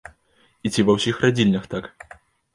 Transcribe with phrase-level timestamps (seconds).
[0.69, 1.85] І ці ва ўсіх радзільнях так?